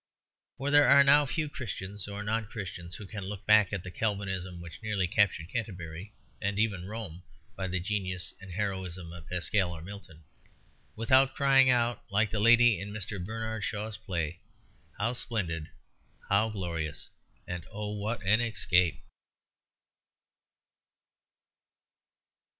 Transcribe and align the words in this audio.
For 0.57 0.71
there 0.71 0.87
are 0.87 1.03
now 1.03 1.27
few 1.27 1.47
Christians 1.47 2.07
or 2.07 2.23
non 2.23 2.47
Christians 2.47 2.95
who 2.95 3.05
can 3.05 3.23
look 3.25 3.45
back 3.45 3.71
at 3.71 3.83
the 3.83 3.91
Calvinism 3.91 4.59
which 4.59 4.81
nearly 4.81 5.07
captured 5.07 5.49
Canterbury 5.53 6.11
and 6.41 6.57
even 6.57 6.87
Rome 6.87 7.21
by 7.55 7.67
the 7.67 7.79
genius 7.79 8.33
and 8.41 8.51
heroism 8.51 9.13
of 9.13 9.29
Pascal 9.29 9.71
or 9.71 9.83
Milton, 9.83 10.23
without 10.95 11.35
crying 11.35 11.69
out, 11.69 12.01
like 12.09 12.31
the 12.31 12.39
lady 12.39 12.79
in 12.79 12.91
Mr. 12.91 13.23
Bernard 13.23 13.63
Shaw's 13.63 13.95
play, 13.97 14.39
"How 14.97 15.13
splendid! 15.13 15.69
How 16.29 16.49
glorious!... 16.49 17.09
and 17.45 17.63
oh 17.71 17.91
what 17.95 18.23
an 18.23 18.41
escape!" 18.41 19.03